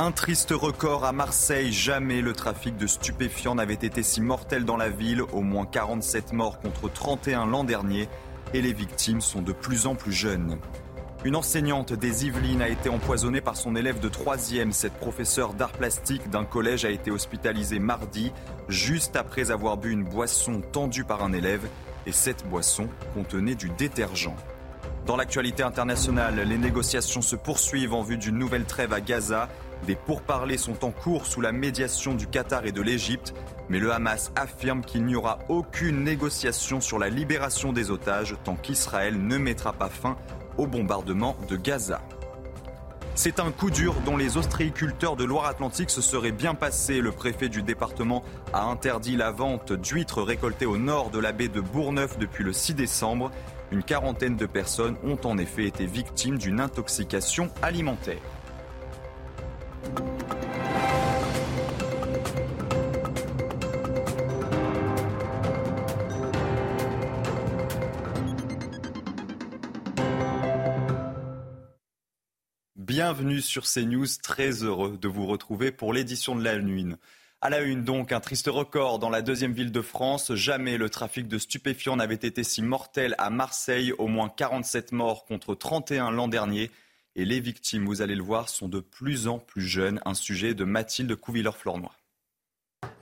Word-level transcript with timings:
Un 0.00 0.12
triste 0.12 0.52
record 0.52 1.04
à 1.04 1.10
Marseille. 1.10 1.72
Jamais 1.72 2.20
le 2.20 2.32
trafic 2.32 2.76
de 2.76 2.86
stupéfiants 2.86 3.56
n'avait 3.56 3.74
été 3.74 4.04
si 4.04 4.20
mortel 4.20 4.64
dans 4.64 4.76
la 4.76 4.90
ville. 4.90 5.22
Au 5.32 5.40
moins 5.40 5.66
47 5.66 6.32
morts 6.34 6.60
contre 6.60 6.88
31 6.88 7.46
l'an 7.46 7.64
dernier. 7.64 8.08
Et 8.54 8.62
les 8.62 8.72
victimes 8.72 9.20
sont 9.20 9.42
de 9.42 9.50
plus 9.50 9.88
en 9.88 9.96
plus 9.96 10.12
jeunes. 10.12 10.60
Une 11.24 11.34
enseignante 11.34 11.92
des 11.92 12.26
Yvelines 12.26 12.62
a 12.62 12.68
été 12.68 12.88
empoisonnée 12.88 13.40
par 13.40 13.56
son 13.56 13.74
élève 13.74 13.98
de 13.98 14.08
3e. 14.08 14.70
Cette 14.70 14.94
professeure 14.94 15.52
d'art 15.52 15.72
plastique 15.72 16.30
d'un 16.30 16.44
collège 16.44 16.84
a 16.84 16.90
été 16.90 17.10
hospitalisée 17.10 17.80
mardi, 17.80 18.32
juste 18.68 19.16
après 19.16 19.50
avoir 19.50 19.78
bu 19.78 19.90
une 19.90 20.04
boisson 20.04 20.62
tendue 20.72 21.02
par 21.02 21.24
un 21.24 21.32
élève. 21.32 21.66
Et 22.06 22.12
cette 22.12 22.48
boisson 22.48 22.88
contenait 23.14 23.56
du 23.56 23.68
détergent. 23.68 24.36
Dans 25.06 25.16
l'actualité 25.16 25.62
internationale, 25.62 26.38
les 26.46 26.58
négociations 26.58 27.22
se 27.22 27.34
poursuivent 27.34 27.94
en 27.94 28.02
vue 28.02 28.18
d'une 28.18 28.38
nouvelle 28.38 28.64
trêve 28.64 28.92
à 28.92 29.00
Gaza. 29.00 29.48
Des 29.86 29.94
pourparlers 29.94 30.58
sont 30.58 30.84
en 30.84 30.90
cours 30.90 31.26
sous 31.26 31.40
la 31.40 31.52
médiation 31.52 32.14
du 32.14 32.26
Qatar 32.26 32.66
et 32.66 32.72
de 32.72 32.82
l'Égypte, 32.82 33.34
mais 33.68 33.78
le 33.78 33.92
Hamas 33.92 34.32
affirme 34.36 34.82
qu'il 34.82 35.04
n'y 35.04 35.16
aura 35.16 35.38
aucune 35.48 36.04
négociation 36.04 36.80
sur 36.80 36.98
la 36.98 37.08
libération 37.08 37.72
des 37.72 37.90
otages 37.90 38.36
tant 38.44 38.56
qu'Israël 38.56 39.20
ne 39.20 39.38
mettra 39.38 39.72
pas 39.72 39.88
fin 39.88 40.16
au 40.56 40.66
bombardement 40.66 41.36
de 41.48 41.56
Gaza. 41.56 42.00
C'est 43.14 43.40
un 43.40 43.50
coup 43.50 43.70
dur 43.70 43.96
dont 44.06 44.16
les 44.16 44.36
ostréiculteurs 44.36 45.16
de 45.16 45.24
Loire-Atlantique 45.24 45.90
se 45.90 46.00
seraient 46.00 46.30
bien 46.30 46.54
passés. 46.54 47.00
Le 47.00 47.10
préfet 47.10 47.48
du 47.48 47.62
département 47.62 48.22
a 48.52 48.62
interdit 48.62 49.16
la 49.16 49.32
vente 49.32 49.72
d'huîtres 49.72 50.22
récoltées 50.22 50.66
au 50.66 50.78
nord 50.78 51.10
de 51.10 51.18
la 51.18 51.32
baie 51.32 51.48
de 51.48 51.60
Bourgneuf 51.60 52.16
depuis 52.16 52.44
le 52.44 52.52
6 52.52 52.74
décembre. 52.74 53.32
Une 53.72 53.82
quarantaine 53.82 54.36
de 54.36 54.46
personnes 54.46 54.96
ont 55.02 55.18
en 55.24 55.36
effet 55.36 55.64
été 55.64 55.84
victimes 55.84 56.38
d'une 56.38 56.60
intoxication 56.60 57.50
alimentaire. 57.60 58.22
Bienvenue 72.98 73.40
sur 73.40 73.64
CNews, 73.64 74.06
très 74.22 74.64
heureux 74.64 74.98
de 75.00 75.08
vous 75.08 75.26
retrouver 75.26 75.70
pour 75.70 75.92
l'édition 75.92 76.34
de 76.34 76.42
la 76.42 76.58
nuit. 76.58 76.86
À 77.40 77.48
la 77.48 77.60
une 77.60 77.84
donc, 77.84 78.10
un 78.10 78.18
triste 78.18 78.48
record 78.48 78.98
dans 78.98 79.08
la 79.08 79.22
deuxième 79.22 79.52
ville 79.52 79.70
de 79.70 79.82
France. 79.82 80.34
Jamais 80.34 80.76
le 80.76 80.90
trafic 80.90 81.28
de 81.28 81.38
stupéfiants 81.38 81.94
n'avait 81.94 82.16
été 82.16 82.42
si 82.42 82.60
mortel 82.60 83.14
à 83.18 83.30
Marseille. 83.30 83.92
Au 83.92 84.08
moins 84.08 84.28
47 84.28 84.90
morts 84.90 85.26
contre 85.26 85.54
31 85.54 86.10
l'an 86.10 86.26
dernier. 86.26 86.72
Et 87.18 87.24
les 87.24 87.40
victimes, 87.40 87.84
vous 87.84 88.00
allez 88.00 88.14
le 88.14 88.22
voir, 88.22 88.48
sont 88.48 88.68
de 88.68 88.78
plus 88.78 89.26
en 89.26 89.40
plus 89.40 89.66
jeunes. 89.66 90.00
Un 90.04 90.14
sujet 90.14 90.54
de 90.54 90.62
Mathilde 90.62 91.16
Couvilleur-Flornois. 91.16 91.96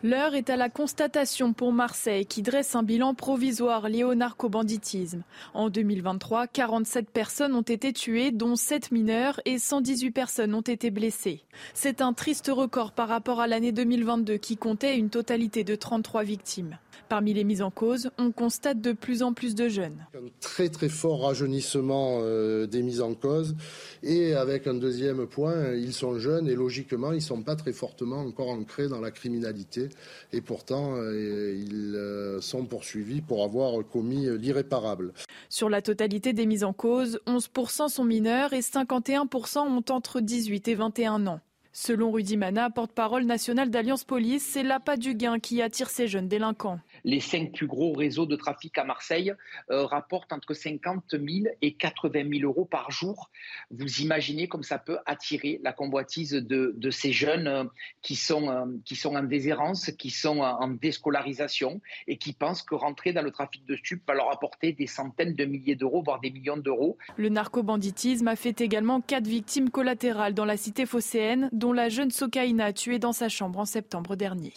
L'heure 0.03 0.34
est 0.34 0.48
à 0.48 0.56
la 0.56 0.70
constatation 0.70 1.53
pour 1.53 1.71
Marseille 1.71 2.25
qui 2.25 2.41
dresse 2.41 2.75
un 2.75 2.82
bilan 2.82 3.12
provisoire 3.12 3.91
lié 3.91 4.04
au 4.04 4.15
narcobanditisme. 4.15 5.22
En 5.53 5.69
2023, 5.69 6.47
47 6.47 7.10
personnes 7.10 7.54
ont 7.54 7.60
été 7.60 7.93
tuées, 7.93 8.31
dont 8.31 8.56
7 8.56 8.91
mineurs 8.91 9.38
et 9.44 9.59
118 9.59 10.12
personnes 10.12 10.54
ont 10.54 10.62
été 10.62 10.91
blessées. 10.91 11.43
C'est 11.75 12.00
un 12.00 12.15
triste 12.15 12.50
record 12.50 12.93
par 12.93 13.09
rapport 13.09 13.41
à 13.41 13.47
l'année 13.47 13.72
2022 13.72 14.38
qui 14.38 14.56
comptait 14.56 14.97
une 14.97 15.10
totalité 15.10 15.62
de 15.62 15.75
33 15.75 16.22
victimes. 16.22 16.78
Parmi 17.09 17.34
les 17.34 17.44
mises 17.44 17.62
en 17.62 17.71
cause, 17.71 18.11
on 18.19 18.33
constate 18.33 18.81
de 18.81 18.93
plus 18.93 19.22
en 19.22 19.33
plus 19.33 19.55
de 19.55 19.69
jeunes. 19.69 20.06
Un 20.15 20.28
très 20.41 20.69
très 20.69 20.89
fort 20.89 21.22
rajeunissement 21.22 22.19
euh, 22.22 22.67
des 22.67 22.83
mises 22.83 23.00
en 23.00 23.15
cause 23.15 23.55
et 24.03 24.34
avec 24.34 24.67
un 24.67 24.75
deuxième 24.75 25.27
point, 25.27 25.72
ils 25.75 25.93
sont 25.93 26.19
jeunes 26.19 26.49
et 26.49 26.55
logiquement 26.55 27.12
ils 27.12 27.16
ne 27.16 27.21
sont 27.21 27.43
pas 27.43 27.55
très 27.55 27.72
fortement 27.72 28.19
encore 28.19 28.49
ancrés 28.49 28.89
dans 28.89 29.00
la 29.00 29.12
criminalité 29.12 29.89
et 30.33 30.41
pourtant 30.41 30.97
euh, 30.97 31.55
ils 31.56 31.95
euh, 31.95 32.41
sont 32.41 32.65
poursuivis 32.65 33.21
pour 33.21 33.45
avoir 33.45 33.87
commis 33.87 34.27
l'irréparable. 34.39 35.12
Sur 35.49 35.69
la 35.69 35.83
totalité 35.83 36.33
des 36.33 36.47
mises 36.47 36.65
en 36.65 36.72
cause, 36.72 37.21
11% 37.27 37.89
sont 37.89 38.05
mineurs 38.05 38.53
et 38.53 38.61
51% 38.61 39.59
ont 39.59 39.84
entre 39.93 40.21
18 40.21 40.69
et 40.69 40.75
21 40.75 41.27
ans. 41.28 41.41
Selon 41.78 42.10
Rudy 42.10 42.38
Mana, 42.38 42.70
porte-parole 42.70 43.25
national 43.26 43.69
d'Alliance 43.69 44.04
Police, 44.04 44.42
c'est 44.42 44.62
l'appât 44.62 44.97
du 44.97 45.14
gain 45.14 45.38
qui 45.38 45.60
attire 45.60 45.91
ces 45.91 46.09
jeunes 46.09 46.26
délinquants 46.26 46.81
les 47.06 47.20
cinq 47.20 47.53
plus 47.53 47.66
gros 47.66 47.92
réseaux 47.92 48.26
de 48.26 48.37
trafic 48.37 48.76
à 48.78 48.84
Marseille 48.84 49.32
euh, 49.70 49.86
rapportent 49.86 50.32
entre 50.32 50.54
50 50.54 51.04
000 51.12 51.25
et 51.62 51.75
80 51.75 52.38
000 52.38 52.50
euros 52.50 52.65
par 52.65 52.91
jour. 52.91 53.31
Vous 53.70 54.00
imaginez 54.00 54.48
comme 54.48 54.65
ça 54.65 54.78
peut 54.78 54.98
attirer 55.06 55.60
la 55.62 55.72
convoitise 55.72 56.32
de, 56.32 56.91
ces 56.91 57.12
jeunes 57.12 57.47
euh, 57.47 57.65
qui, 58.03 58.16
sont, 58.16 58.50
euh, 58.50 58.66
qui 58.84 58.97
sont 58.97 59.15
en 59.15 59.22
déshérence, 59.22 59.91
qui 59.92 60.10
sont 60.10 60.41
en 60.41 60.69
déscolarisation 60.69 61.81
et 62.09 62.19
qui 62.19 62.32
pensent 62.32 62.62
que 62.62 62.75
rentrer 62.75 63.12
dans 63.12 63.22
le 63.22 63.31
trafic 63.31 63.65
de 63.66 63.76
stupes 63.76 64.03
va 64.06 64.15
leur 64.15 64.32
apporter 64.32 64.72
des 64.72 64.88
centaines 64.88 65.34
de 65.34 65.44
milliers 65.44 65.76
d'euros, 65.76 66.03
voire 66.03 66.20
des 66.20 66.31
millions 66.31 66.56
d'euros. 66.56 66.98
Le 67.16 67.28
narcobanditisme 67.28 68.26
a 68.26 68.34
fait 68.34 68.60
également 68.60 69.00
quatre 69.00 69.28
victimes 69.28 69.70
collatérales 69.70 70.34
dans 70.34 70.44
la 70.44 70.56
cité 70.56 70.86
phocéenne, 70.86 71.50
dont 71.53 71.66
la 71.72 71.88
jeune 71.88 72.10
Sokaina 72.10 72.72
tuée 72.72 72.99
dans 72.99 73.12
sa 73.12 73.28
chambre 73.28 73.59
en 73.59 73.65
septembre 73.65 74.16
dernier. 74.16 74.53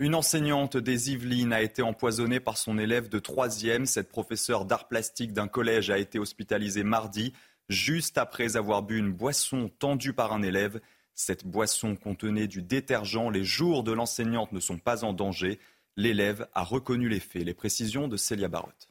Une 0.00 0.16
enseignante 0.16 0.76
des 0.76 1.12
Yvelines 1.12 1.52
a 1.52 1.62
été 1.62 1.80
empoisonnée 1.80 2.40
par 2.40 2.58
son 2.58 2.78
élève 2.78 3.08
de 3.08 3.20
3e. 3.20 3.84
Cette 3.86 4.08
professeure 4.08 4.64
d'art 4.64 4.88
plastique 4.88 5.32
d'un 5.32 5.46
collège 5.46 5.88
a 5.88 5.98
été 5.98 6.18
hospitalisée 6.18 6.82
mardi, 6.82 7.32
juste 7.68 8.18
après 8.18 8.56
avoir 8.56 8.82
bu 8.82 8.98
une 8.98 9.12
boisson 9.12 9.70
tendue 9.78 10.12
par 10.12 10.32
un 10.32 10.42
élève. 10.42 10.80
Cette 11.14 11.46
boisson 11.46 11.94
contenait 11.94 12.48
du 12.48 12.60
détergent. 12.60 13.30
Les 13.30 13.44
jours 13.44 13.84
de 13.84 13.92
l'enseignante 13.92 14.50
ne 14.50 14.58
sont 14.58 14.78
pas 14.78 15.04
en 15.04 15.12
danger. 15.12 15.60
L'élève 15.96 16.48
a 16.54 16.64
reconnu 16.64 17.08
les 17.08 17.20
faits. 17.20 17.44
Les 17.44 17.54
précisions 17.54 18.08
de 18.08 18.16
Célia 18.16 18.48
Barotte. 18.48 18.88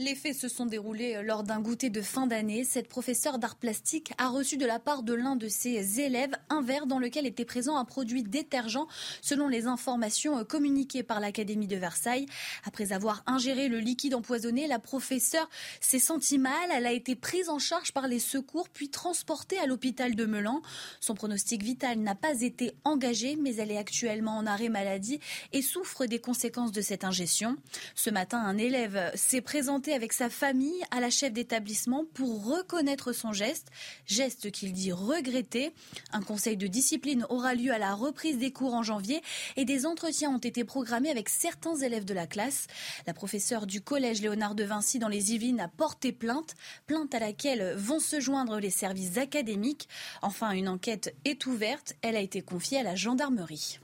Les 0.00 0.14
faits 0.14 0.34
se 0.34 0.48
sont 0.48 0.64
déroulés 0.64 1.22
lors 1.22 1.42
d'un 1.42 1.60
goûter 1.60 1.90
de 1.90 2.00
fin 2.00 2.26
d'année. 2.26 2.64
Cette 2.64 2.88
professeure 2.88 3.38
d'art 3.38 3.56
plastique 3.56 4.14
a 4.16 4.28
reçu 4.28 4.56
de 4.56 4.64
la 4.64 4.78
part 4.78 5.02
de 5.02 5.12
l'un 5.12 5.36
de 5.36 5.46
ses 5.46 6.00
élèves 6.00 6.34
un 6.48 6.62
verre 6.62 6.86
dans 6.86 6.98
lequel 6.98 7.26
était 7.26 7.44
présent 7.44 7.76
un 7.76 7.84
produit 7.84 8.22
détergent, 8.22 8.86
selon 9.20 9.46
les 9.46 9.66
informations 9.66 10.42
communiquées 10.46 11.02
par 11.02 11.20
l'Académie 11.20 11.66
de 11.66 11.76
Versailles. 11.76 12.24
Après 12.64 12.94
avoir 12.94 13.22
ingéré 13.26 13.68
le 13.68 13.78
liquide 13.78 14.14
empoisonné, 14.14 14.66
la 14.66 14.78
professeure 14.78 15.50
s'est 15.82 15.98
sentie 15.98 16.38
mal. 16.38 16.70
Elle 16.74 16.86
a 16.86 16.92
été 16.92 17.14
prise 17.14 17.50
en 17.50 17.58
charge 17.58 17.92
par 17.92 18.08
les 18.08 18.20
secours, 18.20 18.70
puis 18.70 18.88
transportée 18.88 19.58
à 19.58 19.66
l'hôpital 19.66 20.14
de 20.14 20.24
Melan. 20.24 20.62
Son 21.00 21.12
pronostic 21.12 21.62
vital 21.62 21.98
n'a 21.98 22.14
pas 22.14 22.40
été 22.40 22.72
engagé, 22.84 23.36
mais 23.36 23.54
elle 23.56 23.70
est 23.70 23.76
actuellement 23.76 24.38
en 24.38 24.46
arrêt 24.46 24.70
maladie 24.70 25.20
et 25.52 25.60
souffre 25.60 26.06
des 26.06 26.20
conséquences 26.20 26.72
de 26.72 26.80
cette 26.80 27.04
ingestion. 27.04 27.58
Ce 27.94 28.08
matin, 28.08 28.38
un 28.38 28.56
élève 28.56 29.12
s'est 29.14 29.42
présenté 29.42 29.89
avec 29.92 30.12
sa 30.12 30.30
famille 30.30 30.82
à 30.90 31.00
la 31.00 31.10
chef 31.10 31.32
d'établissement 31.32 32.04
pour 32.14 32.44
reconnaître 32.44 33.12
son 33.12 33.32
geste, 33.32 33.68
geste 34.06 34.50
qu'il 34.50 34.72
dit 34.72 34.92
regretter. 34.92 35.72
Un 36.12 36.22
conseil 36.22 36.56
de 36.56 36.66
discipline 36.66 37.26
aura 37.28 37.54
lieu 37.54 37.72
à 37.72 37.78
la 37.78 37.94
reprise 37.94 38.38
des 38.38 38.52
cours 38.52 38.74
en 38.74 38.82
janvier 38.82 39.22
et 39.56 39.64
des 39.64 39.86
entretiens 39.86 40.30
ont 40.30 40.38
été 40.38 40.64
programmés 40.64 41.10
avec 41.10 41.28
certains 41.28 41.76
élèves 41.76 42.04
de 42.04 42.14
la 42.14 42.26
classe. 42.26 42.66
La 43.06 43.14
professeure 43.14 43.66
du 43.66 43.80
collège 43.80 44.22
Léonard 44.22 44.54
de 44.54 44.64
Vinci 44.64 44.98
dans 44.98 45.08
les 45.08 45.32
Yvelines 45.32 45.60
a 45.60 45.68
porté 45.68 46.12
plainte, 46.12 46.54
plainte 46.86 47.14
à 47.14 47.18
laquelle 47.18 47.74
vont 47.76 48.00
se 48.00 48.20
joindre 48.20 48.60
les 48.60 48.70
services 48.70 49.18
académiques. 49.18 49.88
Enfin, 50.22 50.52
une 50.52 50.68
enquête 50.68 51.14
est 51.24 51.46
ouverte, 51.46 51.94
elle 52.02 52.16
a 52.16 52.20
été 52.20 52.42
confiée 52.42 52.78
à 52.78 52.82
la 52.82 52.94
gendarmerie. 52.94 53.80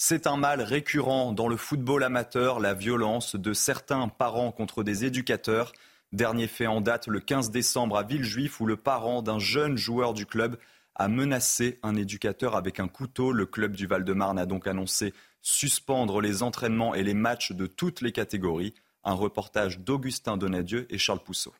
C'est 0.00 0.28
un 0.28 0.36
mal 0.36 0.62
récurrent 0.62 1.32
dans 1.32 1.48
le 1.48 1.56
football 1.56 2.04
amateur, 2.04 2.60
la 2.60 2.72
violence 2.72 3.34
de 3.34 3.52
certains 3.52 4.06
parents 4.06 4.52
contre 4.52 4.84
des 4.84 5.04
éducateurs. 5.04 5.72
Dernier 6.12 6.46
fait 6.46 6.68
en 6.68 6.80
date 6.80 7.08
le 7.08 7.18
15 7.18 7.50
décembre 7.50 7.98
à 7.98 8.04
Villejuif 8.04 8.60
où 8.60 8.66
le 8.66 8.76
parent 8.76 9.22
d'un 9.22 9.40
jeune 9.40 9.76
joueur 9.76 10.14
du 10.14 10.24
club 10.24 10.56
a 10.94 11.08
menacé 11.08 11.80
un 11.82 11.96
éducateur 11.96 12.54
avec 12.54 12.78
un 12.78 12.86
couteau. 12.86 13.32
Le 13.32 13.44
club 13.44 13.74
du 13.74 13.88
Val-de-Marne 13.88 14.38
a 14.38 14.46
donc 14.46 14.68
annoncé 14.68 15.12
suspendre 15.42 16.20
les 16.20 16.44
entraînements 16.44 16.94
et 16.94 17.02
les 17.02 17.14
matchs 17.14 17.50
de 17.50 17.66
toutes 17.66 18.00
les 18.00 18.12
catégories. 18.12 18.74
Un 19.02 19.14
reportage 19.14 19.80
d'Augustin 19.80 20.36
Donadieu 20.36 20.86
et 20.90 20.98
Charles 20.98 21.24
Pousseau. 21.24 21.52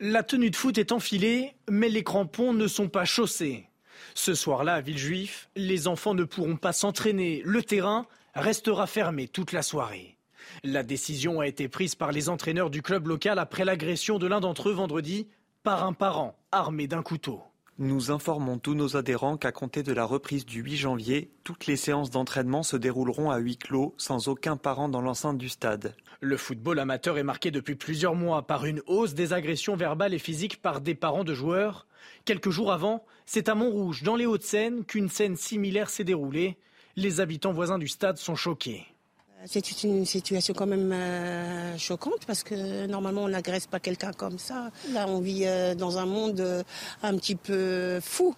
La 0.00 0.24
tenue 0.24 0.50
de 0.50 0.56
foot 0.56 0.78
est 0.78 0.90
enfilée, 0.90 1.54
mais 1.70 1.88
les 1.88 2.02
crampons 2.02 2.52
ne 2.52 2.66
sont 2.66 2.88
pas 2.88 3.04
chaussés. 3.04 3.68
Ce 4.14 4.34
soir-là, 4.34 4.74
à 4.74 4.80
Villejuif, 4.80 5.48
les 5.56 5.88
enfants 5.88 6.14
ne 6.14 6.24
pourront 6.24 6.56
pas 6.56 6.72
s'entraîner. 6.72 7.42
Le 7.44 7.62
terrain 7.62 8.06
restera 8.34 8.86
fermé 8.86 9.28
toute 9.28 9.52
la 9.52 9.62
soirée. 9.62 10.16
La 10.62 10.82
décision 10.82 11.40
a 11.40 11.46
été 11.46 11.68
prise 11.68 11.94
par 11.94 12.12
les 12.12 12.28
entraîneurs 12.28 12.70
du 12.70 12.82
club 12.82 13.06
local 13.06 13.38
après 13.38 13.64
l'agression 13.64 14.18
de 14.18 14.26
l'un 14.26 14.40
d'entre 14.40 14.68
eux 14.68 14.72
vendredi 14.72 15.28
par 15.62 15.84
un 15.84 15.92
parent 15.92 16.36
armé 16.52 16.86
d'un 16.86 17.02
couteau. 17.02 17.42
Nous 17.78 18.12
informons 18.12 18.58
tous 18.58 18.74
nos 18.74 18.96
adhérents 18.96 19.36
qu'à 19.36 19.50
compter 19.50 19.82
de 19.82 19.92
la 19.92 20.04
reprise 20.04 20.46
du 20.46 20.62
8 20.62 20.76
janvier, 20.76 21.32
toutes 21.42 21.66
les 21.66 21.74
séances 21.74 22.08
d'entraînement 22.08 22.62
se 22.62 22.76
dérouleront 22.76 23.32
à 23.32 23.38
huis 23.38 23.56
clos, 23.56 23.96
sans 23.98 24.28
aucun 24.28 24.56
parent 24.56 24.88
dans 24.88 25.00
l'enceinte 25.00 25.38
du 25.38 25.48
stade. 25.48 25.96
Le 26.20 26.36
football 26.36 26.78
amateur 26.78 27.18
est 27.18 27.24
marqué 27.24 27.50
depuis 27.50 27.74
plusieurs 27.74 28.14
mois 28.14 28.46
par 28.46 28.64
une 28.64 28.80
hausse 28.86 29.14
des 29.14 29.32
agressions 29.32 29.74
verbales 29.74 30.14
et 30.14 30.20
physiques 30.20 30.62
par 30.62 30.80
des 30.80 30.94
parents 30.94 31.24
de 31.24 31.34
joueurs. 31.34 31.88
Quelques 32.24 32.50
jours 32.50 32.70
avant, 32.70 33.04
c'est 33.26 33.48
à 33.48 33.56
Montrouge, 33.56 34.04
dans 34.04 34.14
les 34.14 34.26
Hauts-de-Seine, 34.26 34.84
qu'une 34.84 35.08
scène 35.08 35.34
similaire 35.34 35.90
s'est 35.90 36.04
déroulée. 36.04 36.56
Les 36.94 37.18
habitants 37.18 37.52
voisins 37.52 37.78
du 37.78 37.88
stade 37.88 38.18
sont 38.18 38.36
choqués. 38.36 38.86
C'est 39.46 39.82
une 39.82 40.06
situation 40.06 40.54
quand 40.54 40.66
même 40.66 40.90
euh, 40.92 41.76
choquante 41.76 42.24
parce 42.26 42.42
que 42.42 42.86
normalement 42.86 43.24
on 43.24 43.28
n'agresse 43.28 43.66
pas 43.66 43.78
quelqu'un 43.78 44.12
comme 44.12 44.38
ça. 44.38 44.70
Là 44.92 45.06
on 45.06 45.20
vit 45.20 45.44
euh, 45.44 45.74
dans 45.74 45.98
un 45.98 46.06
monde 46.06 46.40
euh, 46.40 46.62
un 47.02 47.16
petit 47.16 47.34
peu 47.34 48.00
fou. 48.00 48.34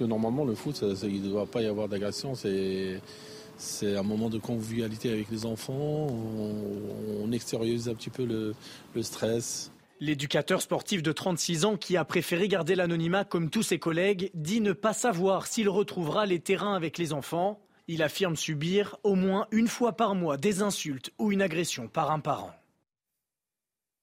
Normalement 0.00 0.44
le 0.46 0.54
foot, 0.54 0.82
il 1.02 1.22
ne 1.22 1.28
doit 1.28 1.46
pas 1.46 1.60
y 1.60 1.66
avoir 1.66 1.86
d'agression. 1.86 2.34
C'est 2.34 3.96
un 3.96 4.02
moment 4.02 4.30
de 4.30 4.38
convivialité 4.38 5.12
avec 5.12 5.30
les 5.30 5.44
enfants. 5.44 6.06
On, 6.06 7.30
extériorise 7.32 7.88
un 7.88 7.94
petit 7.94 8.10
peu 8.10 8.24
le, 8.24 8.54
le 8.94 9.02
stress. 9.02 9.70
L'éducateur 10.00 10.62
sportif 10.62 11.02
de 11.02 11.12
36 11.12 11.64
ans 11.64 11.76
qui 11.76 11.96
a 11.96 12.04
préféré 12.04 12.48
garder 12.48 12.74
l'anonymat 12.74 13.24
comme 13.24 13.50
tous 13.50 13.62
ses 13.62 13.78
collègues 13.78 14.30
dit 14.34 14.60
ne 14.60 14.72
pas 14.72 14.94
savoir 14.94 15.46
s'il 15.46 15.68
retrouvera 15.68 16.24
les 16.24 16.40
terrains 16.40 16.74
avec 16.74 16.96
les 16.96 17.12
enfants. 17.12 17.60
Il 17.88 18.02
affirme 18.02 18.36
subir 18.36 18.96
au 19.02 19.14
moins 19.14 19.46
une 19.50 19.68
fois 19.68 19.96
par 19.96 20.14
mois 20.14 20.36
des 20.36 20.62
insultes 20.62 21.10
ou 21.18 21.32
une 21.32 21.42
agression 21.42 21.88
par 21.88 22.10
un 22.10 22.20
parent. 22.20 22.54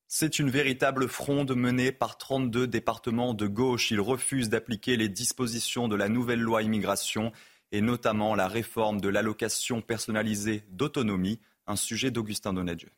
C'est 0.10 0.40
une 0.40 0.50
véritable 0.50 1.10
fronde 1.10 1.54
menée 1.54 1.92
par 1.92 2.18
32 2.18 2.66
départements 2.66 3.34
de 3.34 3.46
gauche. 3.46 3.92
Ils 3.92 4.00
refusent 4.00 4.50
d'appliquer 4.50 4.96
les 4.96 5.10
dispositions 5.10 5.90
de 5.90 5.98
la 5.98 6.08
nouvelle 6.08 6.40
loi 6.40 6.64
immigration 6.64 7.34
et 7.74 7.82
notamment 7.82 8.34
la 8.34 8.48
réforme 8.48 9.02
de 9.02 9.10
l'allocation 9.10 9.82
personnalisée 9.82 10.64
d'autonomie, 10.72 11.40
un 11.68 11.76
sujet 11.76 12.12
d'Augustin 12.12 12.54
Donadieu. 12.54 12.90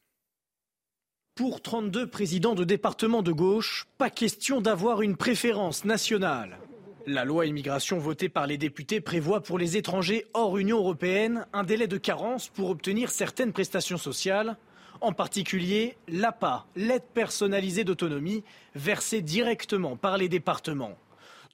Pour 1.33 1.61
32 1.61 2.07
présidents 2.07 2.53
de 2.53 2.63
départements 2.63 3.23
de 3.23 3.31
gauche, 3.31 3.87
pas 3.97 4.09
question 4.09 4.61
d'avoir 4.61 5.01
une 5.01 5.15
préférence 5.15 5.85
nationale. 5.85 6.59
La 7.11 7.25
loi 7.25 7.47
immigration 7.47 7.97
votée 7.97 8.29
par 8.29 8.45
les 8.45 8.59
députés 8.59 9.01
prévoit 9.01 9.41
pour 9.41 9.57
les 9.57 9.77
étrangers 9.77 10.27
hors 10.35 10.59
Union 10.59 10.77
européenne 10.77 11.47
un 11.53 11.63
délai 11.63 11.87
de 11.87 11.97
carence 11.97 12.49
pour 12.49 12.69
obtenir 12.69 13.09
certaines 13.09 13.51
prestations 13.51 13.97
sociales, 13.97 14.57
en 15.01 15.11
particulier 15.11 15.97
l'APA, 16.07 16.67
l'aide 16.75 17.01
personnalisée 17.15 17.83
d'autonomie, 17.83 18.43
versée 18.75 19.23
directement 19.23 19.95
par 19.95 20.19
les 20.19 20.29
départements. 20.29 20.99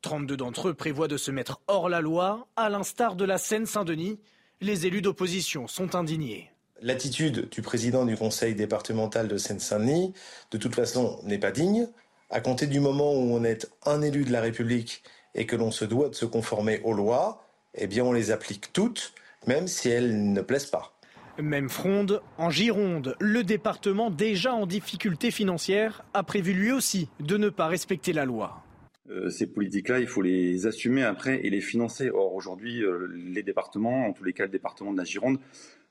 32 0.01 0.35
d'entre 0.35 0.67
eux 0.67 0.73
prévoient 0.73 1.07
de 1.07 1.15
se 1.15 1.31
mettre 1.31 1.61
hors 1.69 1.87
la 1.87 2.01
loi, 2.01 2.47
à 2.57 2.67
l'instar 2.67 3.15
de 3.15 3.23
la 3.23 3.37
Seine-Saint-Denis. 3.37 4.19
Les 4.59 4.85
élus 4.87 5.01
d'opposition 5.01 5.69
sont 5.69 5.95
indignés. 5.95 6.51
L'attitude 6.81 7.47
du 7.47 7.61
président 7.61 8.03
du 8.03 8.17
conseil 8.17 8.55
départemental 8.55 9.29
de 9.29 9.37
Seine-Saint-Denis, 9.37 10.11
de 10.51 10.57
toute 10.57 10.75
façon, 10.75 11.17
n'est 11.23 11.39
pas 11.39 11.51
digne. 11.51 11.87
À 12.29 12.41
compter 12.41 12.67
du 12.67 12.81
moment 12.81 13.13
où 13.13 13.33
on 13.33 13.45
est 13.45 13.71
un 13.85 14.01
élu 14.01 14.25
de 14.25 14.33
la 14.33 14.41
République 14.41 15.01
et 15.35 15.45
que 15.45 15.55
l'on 15.55 15.71
se 15.71 15.85
doit 15.85 16.09
de 16.09 16.15
se 16.15 16.25
conformer 16.25 16.81
aux 16.83 16.93
lois, 16.93 17.45
eh 17.75 17.87
bien 17.87 18.03
on 18.03 18.13
les 18.13 18.31
applique 18.31 18.73
toutes, 18.73 19.13
même 19.45 19.67
si 19.67 19.89
elles 19.89 20.33
ne 20.33 20.41
plaisent 20.41 20.71
pas. 20.71 20.95
Même 21.37 21.69
fronde, 21.69 22.21
en 22.37 22.49
Gironde, 22.49 23.17
le 23.19 23.43
département 23.43 24.09
déjà 24.09 24.53
en 24.53 24.65
difficulté 24.65 25.31
financière 25.31 26.05
a 26.13 26.23
prévu 26.23 26.53
lui 26.53 26.71
aussi 26.71 27.09
de 27.19 27.35
ne 27.35 27.49
pas 27.49 27.67
respecter 27.67 28.13
la 28.13 28.23
loi. 28.23 28.63
Euh, 29.11 29.29
ces 29.29 29.45
politiques-là, 29.45 29.99
il 29.99 30.07
faut 30.07 30.21
les 30.21 30.65
assumer 30.65 31.03
après 31.03 31.45
et 31.45 31.49
les 31.49 31.61
financer. 31.61 32.09
Or, 32.09 32.33
aujourd'hui, 32.33 32.83
euh, 32.83 33.07
les 33.13 33.43
départements, 33.43 34.07
en 34.07 34.13
tous 34.13 34.23
les 34.23 34.33
cas 34.33 34.45
le 34.45 34.49
département 34.49 34.93
de 34.93 34.97
la 34.97 35.03
Gironde, 35.03 35.39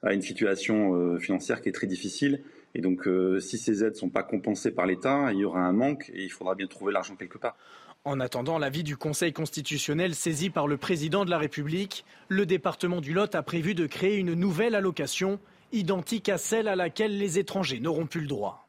a 0.02 0.14
une 0.14 0.22
situation 0.22 0.94
euh, 0.94 1.18
financière 1.18 1.60
qui 1.60 1.68
est 1.68 1.72
très 1.72 1.86
difficile. 1.86 2.42
Et 2.74 2.80
donc, 2.80 3.08
si 3.38 3.56
ces 3.56 3.84
aides 3.84 3.92
ne 3.92 3.98
sont 3.98 4.08
pas 4.08 4.24
compensées 4.24 4.72
par 4.72 4.84
l'État, 4.84 5.30
il 5.32 5.38
y 5.38 5.44
aura 5.44 5.60
un 5.60 5.72
manque 5.72 6.10
et 6.12 6.24
il 6.24 6.28
faudra 6.28 6.56
bien 6.56 6.66
trouver 6.66 6.92
l'argent 6.92 7.14
quelque 7.14 7.38
part. 7.38 7.56
En 8.06 8.20
attendant 8.20 8.58
l'avis 8.58 8.82
du 8.82 8.98
Conseil 8.98 9.32
constitutionnel 9.32 10.14
saisi 10.14 10.50
par 10.50 10.66
le 10.66 10.76
président 10.76 11.24
de 11.24 11.30
la 11.30 11.38
République, 11.38 12.04
le 12.28 12.44
département 12.44 13.00
du 13.00 13.14
Lot 13.14 13.34
a 13.34 13.42
prévu 13.42 13.74
de 13.74 13.86
créer 13.86 14.16
une 14.16 14.34
nouvelle 14.34 14.74
allocation 14.74 15.40
identique 15.72 16.28
à 16.28 16.36
celle 16.36 16.68
à 16.68 16.76
laquelle 16.76 17.16
les 17.16 17.38
étrangers 17.38 17.80
n'auront 17.80 18.06
plus 18.06 18.20
le 18.20 18.26
droit. 18.26 18.68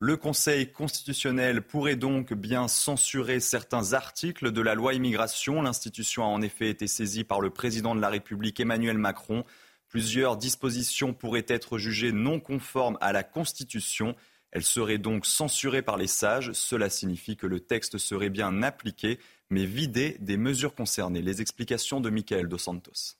Le 0.00 0.16
Conseil 0.16 0.72
constitutionnel 0.72 1.60
pourrait 1.60 1.96
donc 1.96 2.32
bien 2.32 2.68
censurer 2.68 3.38
certains 3.38 3.92
articles 3.92 4.50
de 4.50 4.62
la 4.62 4.74
loi 4.74 4.94
immigration. 4.94 5.60
L'institution 5.60 6.24
a 6.24 6.28
en 6.28 6.40
effet 6.40 6.70
été 6.70 6.86
saisie 6.86 7.24
par 7.24 7.42
le 7.42 7.50
président 7.50 7.94
de 7.94 8.00
la 8.00 8.08
République 8.08 8.60
Emmanuel 8.60 8.96
Macron. 8.96 9.44
Plusieurs 9.88 10.38
dispositions 10.38 11.12
pourraient 11.12 11.46
être 11.48 11.76
jugées 11.76 12.12
non 12.12 12.40
conformes 12.40 12.96
à 13.02 13.12
la 13.12 13.22
Constitution. 13.22 14.16
Elle 14.54 14.62
serait 14.62 14.98
donc 14.98 15.26
censurée 15.26 15.82
par 15.82 15.96
les 15.96 16.06
sages. 16.06 16.52
Cela 16.52 16.88
signifie 16.88 17.36
que 17.36 17.48
le 17.48 17.58
texte 17.58 17.98
serait 17.98 18.30
bien 18.30 18.62
appliqué, 18.62 19.18
mais 19.50 19.66
vidé 19.66 20.16
des 20.20 20.36
mesures 20.36 20.76
concernées. 20.76 21.22
Les 21.22 21.40
explications 21.40 22.00
de 22.00 22.08
Michael 22.08 22.48
Dos 22.48 22.58
Santos. 22.58 23.16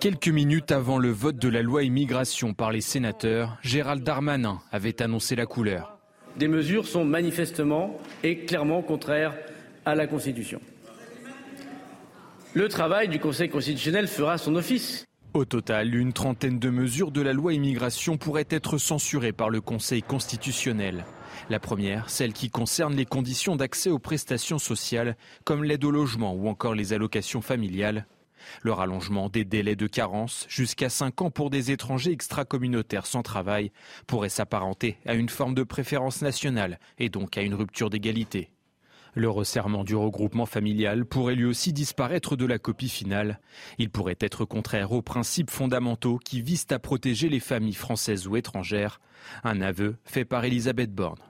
Quelques 0.00 0.28
minutes 0.28 0.72
avant 0.72 0.98
le 0.98 1.10
vote 1.10 1.36
de 1.36 1.48
la 1.48 1.62
loi 1.62 1.84
immigration 1.84 2.52
par 2.52 2.72
les 2.72 2.82
sénateurs, 2.82 3.56
Gérald 3.62 4.02
Darmanin 4.02 4.60
avait 4.70 5.00
annoncé 5.00 5.36
la 5.36 5.46
couleur. 5.46 5.98
Des 6.36 6.48
mesures 6.48 6.86
sont 6.86 7.04
manifestement 7.04 7.98
et 8.22 8.44
clairement 8.44 8.82
contraires 8.82 9.34
à 9.86 9.94
la 9.94 10.06
Constitution. 10.06 10.60
Le 12.52 12.68
travail 12.68 13.08
du 13.08 13.20
Conseil 13.20 13.48
constitutionnel 13.48 14.08
fera 14.08 14.36
son 14.36 14.56
office. 14.56 15.06
Au 15.32 15.44
total, 15.44 15.94
une 15.94 16.12
trentaine 16.12 16.58
de 16.58 16.70
mesures 16.70 17.12
de 17.12 17.20
la 17.20 17.32
loi 17.32 17.54
immigration 17.54 18.16
pourraient 18.16 18.48
être 18.50 18.78
censurées 18.78 19.32
par 19.32 19.48
le 19.48 19.60
Conseil 19.60 20.02
constitutionnel. 20.02 21.04
La 21.48 21.60
première, 21.60 22.10
celle 22.10 22.32
qui 22.32 22.50
concerne 22.50 22.96
les 22.96 23.06
conditions 23.06 23.54
d'accès 23.54 23.90
aux 23.90 24.00
prestations 24.00 24.58
sociales, 24.58 25.16
comme 25.44 25.62
l'aide 25.62 25.84
au 25.84 25.92
logement 25.92 26.34
ou 26.34 26.48
encore 26.48 26.74
les 26.74 26.92
allocations 26.92 27.42
familiales. 27.42 28.06
Le 28.62 28.72
rallongement 28.72 29.28
des 29.28 29.44
délais 29.44 29.76
de 29.76 29.86
carence, 29.86 30.46
jusqu'à 30.48 30.88
5 30.88 31.22
ans 31.22 31.30
pour 31.30 31.48
des 31.48 31.70
étrangers 31.70 32.10
extracommunautaires 32.10 33.06
sans 33.06 33.22
travail, 33.22 33.70
pourrait 34.08 34.30
s'apparenter 34.30 34.96
à 35.06 35.14
une 35.14 35.28
forme 35.28 35.54
de 35.54 35.62
préférence 35.62 36.22
nationale 36.22 36.80
et 36.98 37.08
donc 37.08 37.38
à 37.38 37.42
une 37.42 37.54
rupture 37.54 37.90
d'égalité. 37.90 38.50
Le 39.14 39.28
resserrement 39.28 39.84
du 39.84 39.96
regroupement 39.96 40.46
familial 40.46 41.04
pourrait 41.04 41.34
lui 41.34 41.44
aussi 41.44 41.72
disparaître 41.72 42.36
de 42.36 42.46
la 42.46 42.58
copie 42.58 42.88
finale. 42.88 43.40
Il 43.78 43.90
pourrait 43.90 44.18
être 44.20 44.44
contraire 44.44 44.92
aux 44.92 45.02
principes 45.02 45.50
fondamentaux 45.50 46.18
qui 46.18 46.42
visent 46.42 46.66
à 46.70 46.78
protéger 46.78 47.28
les 47.28 47.40
familles 47.40 47.74
françaises 47.74 48.26
ou 48.26 48.36
étrangères. 48.36 49.00
Un 49.42 49.60
aveu 49.60 49.96
fait 50.04 50.24
par 50.24 50.44
Elisabeth 50.44 50.94
Borne. 50.94 51.20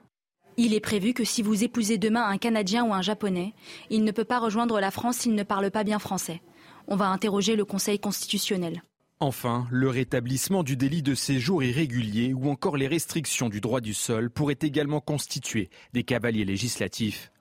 Il 0.57 0.73
est 0.73 0.81
prévu 0.81 1.13
que 1.13 1.23
si 1.23 1.41
vous 1.41 1.63
épousez 1.63 1.97
demain 1.97 2.27
un 2.27 2.37
Canadien 2.37 2.85
ou 2.85 2.93
un 2.93 3.01
Japonais, 3.01 3.53
il 3.89 4.03
ne 4.03 4.11
peut 4.11 4.25
pas 4.25 4.39
rejoindre 4.39 4.79
la 4.79 4.91
France 4.91 5.17
s'il 5.17 5.33
ne 5.33 5.43
parle 5.43 5.71
pas 5.71 5.83
bien 5.83 5.97
français. 5.97 6.41
On 6.87 6.95
va 6.95 7.07
interroger 7.07 7.55
le 7.55 7.65
Conseil 7.65 7.99
constitutionnel. 7.99 8.83
Enfin, 9.19 9.67
le 9.69 9.87
rétablissement 9.87 10.63
du 10.63 10.75
délit 10.75 11.03
de 11.03 11.15
séjour 11.15 11.63
irrégulier 11.63 12.33
ou 12.33 12.49
encore 12.49 12.75
les 12.75 12.87
restrictions 12.87 13.49
du 13.49 13.61
droit 13.61 13.79
du 13.79 13.93
sol 13.93 14.29
pourraient 14.31 14.57
également 14.61 14.99
constituer 14.99 15.69
des 15.93 16.03
cavaliers 16.03 16.45
législatifs 16.45 17.31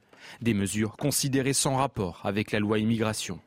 des 0.41 0.55
mesures 0.55 0.97
considérées 0.97 1.53
sans 1.53 1.77
rapport 1.77 2.21
avec 2.25 2.53
la 2.53 2.59
loi 2.59 2.79
immigration. 2.79 3.41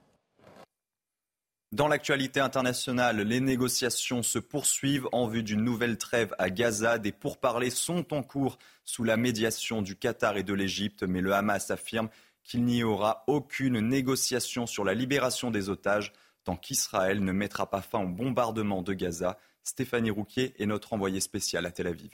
Dans 1.74 1.88
l'actualité 1.88 2.40
internationale, 2.40 3.22
les 3.22 3.40
négociations 3.40 4.22
se 4.22 4.38
poursuivent 4.38 5.08
en 5.12 5.28
vue 5.28 5.42
d'une 5.42 5.64
nouvelle 5.64 5.98
trêve 5.98 6.36
à 6.38 6.52
Gaza. 6.52 7.00
Des 7.00 7.12
pourparlers 7.12 7.72
sont 7.72 8.14
en 8.14 8.22
cours 8.22 8.60
sous 8.86 9.04
la 9.04 9.18
médiation 9.18 9.82
du 9.82 9.96
Qatar 9.96 10.38
et 10.38 10.44
de 10.44 10.54
l'Égypte, 10.54 11.02
mais 11.02 11.20
le 11.20 11.34
Hamas 11.34 11.72
affirme 11.72 12.10
qu'il 12.44 12.64
n'y 12.64 12.84
aura 12.84 13.24
aucune 13.26 13.80
négociation 13.80 14.68
sur 14.68 14.84
la 14.84 14.94
libération 14.94 15.50
des 15.50 15.70
otages 15.70 16.14
tant 16.44 16.56
qu'Israël 16.56 17.24
ne 17.24 17.32
mettra 17.32 17.70
pas 17.70 17.82
fin 17.82 18.02
au 18.02 18.08
bombardement 18.08 18.84
de 18.84 18.94
Gaza. 18.94 19.40
Stéphanie 19.64 20.12
Rouquier 20.12 20.54
est 20.62 20.68
notre 20.68 20.94
envoyée 20.94 21.22
spéciale 21.22 21.66
à 21.66 21.72
Tel 21.72 21.88
Aviv. 21.88 22.12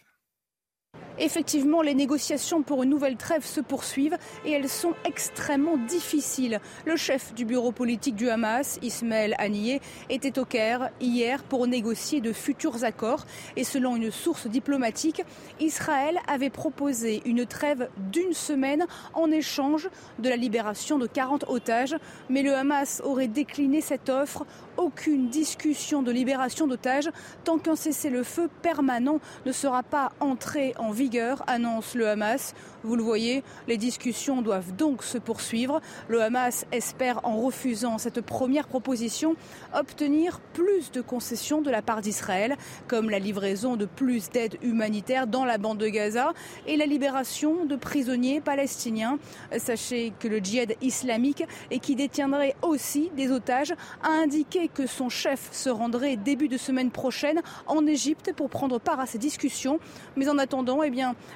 Effectivement, 1.22 1.82
les 1.82 1.96
négociations 1.96 2.62
pour 2.62 2.84
une 2.84 2.90
nouvelle 2.90 3.18
trêve 3.18 3.46
se 3.46 3.60
poursuivent 3.60 4.18
et 4.46 4.52
elles 4.52 4.70
sont 4.70 4.94
extrêmement 5.04 5.76
difficiles. 5.76 6.62
Le 6.86 6.96
chef 6.96 7.34
du 7.34 7.44
bureau 7.44 7.74
politique 7.74 8.16
du 8.16 8.30
Hamas, 8.30 8.80
Ismaël 8.82 9.36
Haniyeh, 9.38 9.82
était 10.10 10.40
au 10.40 10.46
Caire 10.46 10.92
hier 11.02 11.44
pour 11.44 11.68
négocier 11.68 12.22
de 12.22 12.32
futurs 12.32 12.86
accords. 12.86 13.26
Et 13.58 13.66
selon 13.66 13.98
une 13.98 14.12
source 14.12 14.48
diplomatique, 14.48 15.24
Israël 15.60 16.18
avait 16.28 16.50
proposé 16.50 17.22
une 17.26 17.46
trêve 17.46 17.90
d'une 17.98 18.34
semaine 18.34 18.86
en 19.14 19.30
échange 19.30 19.90
de 20.20 20.30
la 20.30 20.38
libération 20.38 20.98
de 20.98 21.08
40 21.08 21.46
otages. 21.50 21.98
Mais 22.30 22.44
le 22.44 22.56
Hamas 22.56 23.02
aurait 23.04 23.28
décliné 23.28 23.82
cette 23.82 24.10
offre 24.10 24.46
aucune 24.80 25.28
discussion 25.28 26.02
de 26.02 26.12
libération 26.12 26.66
d'otages 26.66 27.10
tant 27.44 27.58
qu'un 27.58 27.76
cessez-le-feu 27.76 28.50
permanent 28.62 29.20
ne 29.46 29.52
sera 29.52 29.84
pas 29.84 30.12
entré 30.20 30.74
en 30.78 30.92
vigueur, 30.92 31.44
annonce 31.48 31.96
le 31.96 32.08
Hamas. 32.08 32.54
Vous 32.84 32.96
le 32.96 33.04
voyez, 33.04 33.44
les 33.68 33.76
discussions 33.76 34.42
doivent 34.42 34.74
donc 34.74 35.04
se 35.04 35.18
poursuivre. 35.18 35.82
Le 36.08 36.22
Hamas 36.22 36.66
espère, 36.72 37.20
en 37.26 37.36
refusant 37.42 37.98
cette 37.98 38.22
première 38.22 38.68
proposition, 38.68 39.36
obtenir 39.74 40.40
plus 40.54 40.92
de 40.92 41.02
concessions 41.02 41.62
de 41.62 41.70
la 41.70 41.82
part 41.82 42.02
d'Israël, 42.02 42.56
comme 42.88 43.10
la 43.10 43.20
livraison 43.20 43.76
de 43.76 43.86
plus 43.86 44.30
d'aide 44.30 44.58
humanitaire 44.62 45.28
dans 45.28 45.44
la 45.44 45.58
bande 45.58 45.78
de 45.78 45.90
Gaza 45.90 46.32
et 46.68 46.78
la 46.78 46.86
libération 46.86 47.66
de 47.66 47.76
prisonniers 47.76 48.40
palestiniens. 48.40 49.20
Sachez 49.58 50.14
que 50.20 50.30
le 50.30 50.40
djihad 50.40 50.76
islamique, 50.82 51.44
et 51.72 51.80
qui 51.80 51.96
détiendrait 51.96 52.56
aussi 52.62 53.12
des 53.18 53.30
otages, 53.32 53.74
a 54.04 54.10
indiqué 54.10 54.69
que 54.74 54.88
son 54.88 55.10
chef 55.10 55.50
se 55.52 55.70
rendrait 55.70 56.16
début 56.16 56.48
de 56.48 56.58
semaine 56.58 56.92
prochaine 56.92 57.42
en 57.68 57.86
Égypte 57.86 58.34
pour 58.36 58.50
prendre 58.50 58.80
part 58.80 59.00
à 59.00 59.06
ces 59.06 59.18
discussions. 59.18 59.80
Mais 60.16 60.30
en 60.30 60.38
attendant, 60.38 60.84
eh 60.84 60.92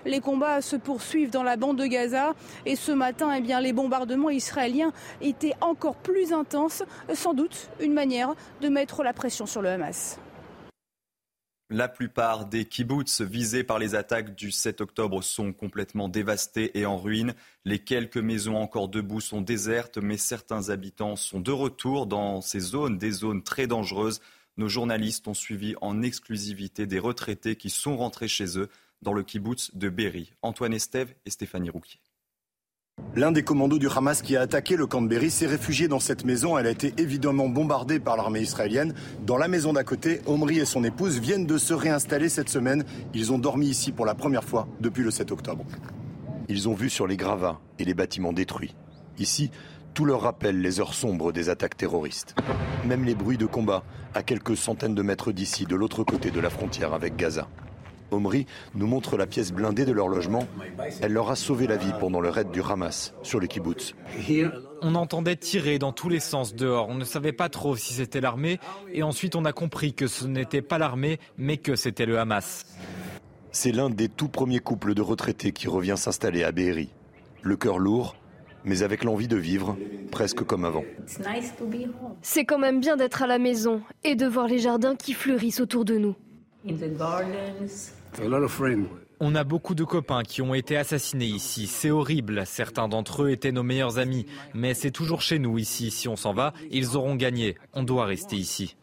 les 0.06 0.20
combats 0.20 0.62
se 0.62 0.75
poursuivent 0.75 1.30
dans 1.30 1.44
la 1.44 1.58
bande 1.58 1.78
de 1.78 1.86
Gaza. 1.86 2.34
Et 2.66 2.75
ce 2.75 2.92
matin, 2.92 3.32
eh 3.34 3.62
les 3.62 3.74
bombardements 3.74 4.30
israéliens 4.30 4.92
étaient 5.22 5.56
encore 5.62 5.96
plus 5.96 6.34
intenses, 6.34 6.84
sans 7.13 7.34
doute 7.34 7.70
une 7.80 7.94
manière 7.94 8.34
de 8.62 8.70
mettre 8.70 9.04
la 9.04 9.13
pression 9.13 9.46
sur 9.46 9.62
le 9.62 9.70
Hamas. 9.70 10.20
La 11.74 11.88
plupart 11.88 12.46
des 12.46 12.65
kibbutz 12.65 13.22
visés 13.22 13.63
par 13.63 13.80
les 13.80 13.96
attaques 13.96 14.36
du 14.36 14.51
7 14.51 14.80
octobre 14.80 15.24
sont 15.24 15.53
complètement 15.53 16.08
dévastés 16.08 16.77
et 16.77 16.86
en 16.86 17.00
ruine. 17.00 17.34
Les 17.65 17.80
quelques 17.80 18.18
maisons 18.18 18.58
encore 18.58 18.89
debout 18.89 19.22
sont 19.22 19.42
désertes, 19.42 19.98
mais 19.98 20.18
certains 20.18 20.70
habitants 20.70 21.15
sont 21.15 21.39
de 21.39 21.51
retour 21.51 22.06
dans 22.06 22.42
ces 22.42 22.60
zones, 22.60 23.00
des 23.00 23.10
zones 23.10 23.42
très 23.42 23.65
dangereuses. 23.65 24.22
Nos 24.56 24.70
journalistes 24.70 25.27
ont 25.27 25.34
suivi 25.34 25.74
en 25.82 26.03
exclusivité 26.03 26.86
des 26.86 27.00
retraités 27.00 27.56
qui 27.56 27.72
sont 27.72 27.98
rentrés 27.98 28.27
chez 28.27 28.60
eux 28.60 28.70
dans 29.01 29.13
le 29.13 29.24
kibbutz 29.24 29.72
de 29.74 29.89
Berry. 29.89 30.32
Antoine 30.44 30.75
Estève 30.75 31.15
et 31.25 31.32
Stéphanie 31.32 31.72
Rouquier. 31.72 32.00
L'un 33.16 33.32
des 33.32 33.44
commandos 33.44 33.78
du 33.78 33.88
Hamas 33.90 34.24
qui 34.24 34.36
a 34.36 34.42
attaqué 34.42 34.76
le 34.76 34.88
camp 34.88 35.04
de 35.04 35.08
Berry 35.08 35.30
s'est 35.30 35.46
réfugié 35.46 35.88
dans 35.88 36.00
cette 36.00 36.26
maison. 36.26 36.58
Elle 36.58 36.66
a 36.66 36.72
été 36.72 36.96
évidemment 36.98 37.48
bombardée 37.48 38.00
par 38.00 38.18
l'armée 38.18 38.42
israélienne. 38.42 38.96
Dans 39.24 39.38
la 39.38 39.48
maison 39.48 39.72
d'à 39.72 39.84
côté, 39.84 40.22
Omri 40.26 40.58
et 40.58 40.66
son 40.66 40.84
épouse 40.84 41.20
viennent 41.20 41.46
de 41.46 41.60
se 41.60 41.76
réinstaller 41.76 42.28
cette 42.28 42.50
semaine. 42.50 42.84
Ils 43.14 43.32
ont 43.32 43.38
dormi 43.38 43.68
ici 43.68 43.92
pour 43.92 44.08
la 44.08 44.16
première 44.16 44.44
fois 44.44 44.68
depuis 44.80 45.04
le 45.04 45.12
7 45.12 45.32
octobre. 45.32 45.64
Ils 46.50 46.68
ont 46.68 46.74
vu 46.74 46.90
sur 46.90 47.06
les 47.06 47.16
gravats 47.16 47.60
et 47.78 47.86
les 47.86 47.94
bâtiments 47.94 48.34
détruits. 48.34 48.76
Ici, 49.20 49.52
tout 49.94 50.06
leur 50.06 50.22
rappelle 50.22 50.60
les 50.60 50.80
heures 50.80 50.96
sombres 50.96 51.32
des 51.32 51.50
attaques 51.50 51.78
terroristes. 51.78 52.34
Même 52.84 53.06
les 53.06 53.14
bruits 53.14 53.38
de 53.38 53.46
combat 53.46 53.84
à 54.16 54.24
quelques 54.24 54.58
centaines 54.58 54.96
de 54.96 55.04
mètres 55.04 55.32
d'ici, 55.32 55.68
de 55.68 55.76
l'autre 55.76 56.04
côté 56.04 56.32
de 56.32 56.40
la 56.40 56.50
frontière 56.50 56.96
avec 56.96 57.16
Gaza. 57.16 57.48
Omri 58.13 58.46
nous 58.75 58.88
montre 58.88 59.17
la 59.17 59.27
pièce 59.27 59.51
blindée 59.51 59.86
de 59.86 59.91
leur 59.91 60.08
logement. 60.08 60.48
Elle 61.01 61.13
leur 61.13 61.29
a 61.29 61.36
sauvé 61.36 61.67
la 61.67 61.77
vie 61.77 61.91
pendant 62.00 62.22
le 62.22 62.29
raid 62.29 62.51
du 62.51 62.62
Hamas 62.62 63.13
sur 63.24 63.39
le 63.39 63.48
kibbutz. 63.48 63.96
On 64.82 64.96
entendait 64.96 65.36
tirer 65.36 65.79
dans 65.79 65.91
tous 65.93 66.10
les 66.10 66.20
sens 66.20 66.55
dehors. 66.55 66.89
On 66.89 66.96
ne 66.96 67.05
savait 67.05 67.32
pas 67.32 67.50
trop 67.50 67.75
si 67.75 67.93
c'était 67.93 68.22
l'armée. 68.22 68.60
Et 68.91 69.03
ensuite, 69.03 69.36
on 69.36 69.46
a 69.46 69.53
compris 69.53 69.93
que 69.93 70.08
ce 70.08 70.25
n'était 70.25 70.62
pas 70.62 70.77
l'armée, 70.77 71.20
mais 71.38 71.58
que 71.58 71.75
c'était 71.75 72.05
le 72.05 72.20
Hamas. 72.20 72.65
C'est 73.51 73.72
l'un 73.72 73.89
des 73.89 74.10
tout 74.10 74.29
premiers 74.29 74.60
couples 74.60 74.93
de 74.93 75.01
retraités 75.01 75.51
qui 75.51 75.67
revient 75.67 75.96
s'installer 75.96 76.43
à 76.43 76.51
Be'eri. 76.51 76.89
Le 77.43 77.55
cœur 77.55 77.77
lourd, 77.77 78.15
mais 78.65 78.84
avec 78.84 79.03
l'envie 79.03 79.27
de 79.27 79.38
vivre, 79.38 79.77
presque 80.12 80.43
comme 80.43 80.65
avant. 80.65 80.84
C'est 82.22 82.46
quand 82.46 82.60
même 82.60 82.79
bien 82.79 82.98
d'être 82.98 83.22
à 83.22 83.27
la 83.27 83.38
maison 83.38 83.82
et 84.03 84.15
de 84.15 84.25
voir 84.25 84.48
les 84.48 84.60
jardins 84.60 84.96
qui 84.96 85.13
fleurissent 85.13 85.60
autour 85.60 85.86
de 85.86 85.98
nous. 85.98 86.15
On 89.20 89.36
a 89.36 89.43
beaucoup 89.43 89.75
de 89.75 89.84
copains 89.84 90.24
qui 90.24 90.41
ont 90.41 90.53
été 90.53 90.75
assassinés 90.75 91.25
ici. 91.25 91.67
C'est 91.67 91.91
horrible. 91.91 92.43
Certains 92.46 92.88
d'entre 92.88 93.24
eux 93.24 93.29
étaient 93.29 93.51
nos 93.51 93.63
meilleurs 93.63 93.98
amis. 93.98 94.25
Mais 94.53 94.74
c'est 94.74 94.91
toujours 94.91 95.22
chez 95.22 95.39
nous 95.39 95.58
ici. 95.58 95.91
Si 95.91 96.08
on 96.08 96.15
s'en 96.15 96.34
va, 96.34 96.53
ils 96.72 96.98
auront 96.98 97.15
gagné. 97.15 97.55
On 97.74 97.84
doit 97.84 98.05
rester 98.05 98.36
ici. 98.36 98.75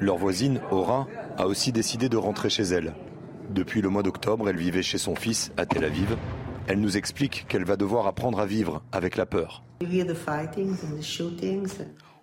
Leur 0.00 0.16
voisine, 0.16 0.60
Aura, 0.70 1.06
a 1.38 1.46
aussi 1.46 1.72
décidé 1.72 2.08
de 2.08 2.16
rentrer 2.16 2.50
chez 2.50 2.64
elle. 2.64 2.94
Depuis 3.50 3.80
le 3.80 3.88
mois 3.88 4.02
d'octobre, 4.02 4.48
elle 4.48 4.56
vivait 4.56 4.82
chez 4.82 4.98
son 4.98 5.14
fils 5.14 5.52
à 5.56 5.64
Tel 5.64 5.84
Aviv. 5.84 6.16
Elle 6.66 6.80
nous 6.80 6.96
explique 6.96 7.46
qu'elle 7.48 7.64
va 7.64 7.76
devoir 7.76 8.06
apprendre 8.06 8.40
à 8.40 8.46
vivre 8.46 8.82
avec 8.90 9.16
la 9.16 9.26
peur. 9.26 9.62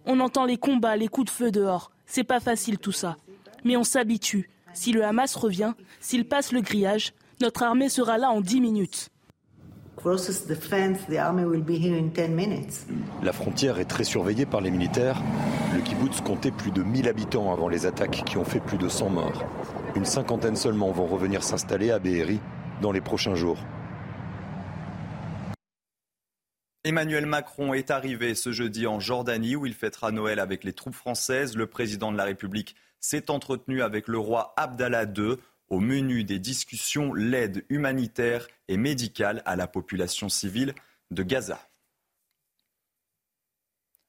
On 0.06 0.20
entend 0.20 0.46
les 0.46 0.58
combats, 0.58 0.96
les 0.98 1.08
coups 1.08 1.28
de 1.28 1.32
feu 1.32 1.52
dehors. 1.52 1.92
C'est 2.06 2.24
pas 2.24 2.40
facile 2.40 2.78
tout 2.78 2.92
ça. 2.92 3.18
Mais 3.64 3.78
on 3.78 3.84
s'habitue. 3.84 4.50
Si 4.74 4.92
le 4.92 5.04
Hamas 5.04 5.36
revient, 5.36 5.74
s'il 6.00 6.28
passe 6.28 6.52
le 6.52 6.62
grillage, 6.62 7.14
notre 7.42 7.64
armée 7.64 7.90
sera 7.90 8.18
là 8.18 8.30
en 8.30 8.42
10 8.42 8.62
minutes. 8.62 9.10
La 13.24 13.34
frontière 13.34 13.80
est 13.80 13.86
très 13.86 14.04
surveillée 14.04 14.46
par 14.46 14.62
les 14.62 14.72
militaires. 14.72 15.22
Le 15.76 15.82
kibbutz 15.82 16.22
comptait 16.22 16.52
plus 16.52 16.72
de 16.72 16.82
1000 16.82 17.08
habitants 17.08 17.52
avant 17.52 17.68
les 17.68 17.86
attaques 17.86 18.24
qui 18.26 18.38
ont 18.38 18.46
fait 18.46 18.60
plus 18.60 18.78
de 18.78 18.90
100 18.90 19.10
morts. 19.10 19.46
Une 19.96 20.06
cinquantaine 20.06 20.56
seulement 20.56 20.92
vont 20.92 21.06
revenir 21.06 21.44
s'installer 21.44 21.92
à 21.92 22.00
Be'eri 22.00 22.40
dans 22.82 22.92
les 22.92 23.02
prochains 23.02 23.36
jours. 23.36 23.60
Emmanuel 26.84 27.28
Macron 27.28 27.76
est 27.76 27.92
arrivé 27.92 28.34
ce 28.34 28.52
jeudi 28.52 28.88
en 28.88 29.00
Jordanie 29.00 29.56
où 29.56 29.68
il 29.68 29.76
fêtera 29.76 30.12
Noël 30.12 30.40
avec 30.40 30.64
les 30.64 30.74
troupes 30.74 30.96
françaises. 30.96 31.56
Le 31.56 31.68
président 31.68 32.12
de 32.12 32.18
la 32.18 32.24
République 32.24 32.76
s'est 33.02 33.30
entretenu 33.30 33.82
avec 33.82 34.08
le 34.08 34.18
roi 34.18 34.54
Abdallah 34.56 35.04
II. 35.04 35.36
Au 35.70 35.80
menu 35.80 36.24
des 36.24 36.40
discussions, 36.40 37.14
l'aide 37.14 37.66
humanitaire 37.70 38.48
et 38.68 38.78
médicale 38.78 39.42
à 39.46 39.56
la 39.56 39.68
population 39.68 40.30
civile 40.30 40.74
de 41.12 41.24
Gaza. 41.24 41.60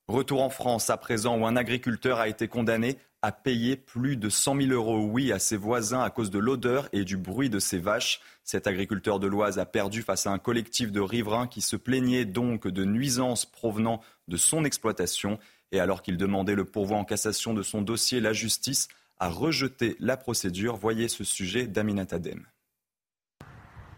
Retour 0.08 0.42
en 0.42 0.50
France 0.50 0.90
à 0.90 0.96
présent 0.96 1.38
où 1.38 1.46
un 1.46 1.56
agriculteur 1.56 2.18
a 2.18 2.28
été 2.28 2.48
condamné 2.48 2.98
à 3.22 3.30
payer 3.30 3.76
plus 3.76 4.16
de 4.16 4.28
100 4.28 4.56
000 4.62 4.72
euros, 4.72 4.98
oui, 4.98 5.30
à 5.30 5.38
ses 5.38 5.56
voisins 5.56 6.02
à 6.02 6.10
cause 6.10 6.30
de 6.30 6.40
l'odeur 6.40 6.88
et 6.92 7.04
du 7.04 7.16
bruit 7.16 7.48
de 7.48 7.60
ses 7.60 7.78
vaches. 7.78 8.20
Cet 8.42 8.66
agriculteur 8.66 9.20
de 9.20 9.28
l'Oise 9.28 9.60
a 9.60 9.64
perdu 9.64 10.02
face 10.02 10.26
à 10.26 10.32
un 10.32 10.38
collectif 10.38 10.90
de 10.90 11.00
riverains 11.00 11.46
qui 11.46 11.60
se 11.60 11.76
plaignait 11.76 12.24
donc 12.24 12.66
de 12.66 12.84
nuisances 12.84 13.46
provenant 13.46 14.00
de 14.26 14.36
son 14.36 14.64
exploitation. 14.64 15.38
Et 15.72 15.80
alors 15.80 16.02
qu'il 16.02 16.16
demandait 16.16 16.54
le 16.54 16.64
pourvoi 16.64 16.98
en 16.98 17.04
cassation 17.04 17.54
de 17.54 17.62
son 17.62 17.80
dossier, 17.82 18.20
la 18.20 18.32
justice 18.32 18.88
a 19.18 19.28
rejeté 19.28 19.96
la 19.98 20.16
procédure. 20.16 20.76
Voyez 20.76 21.08
ce 21.08 21.24
sujet 21.24 21.66
d'Aminat 21.66 22.06
Adem. 22.12 22.46